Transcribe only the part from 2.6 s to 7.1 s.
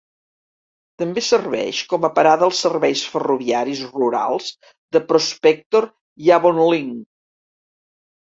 serveis ferroviaris rurals de Prospector i Avonlink.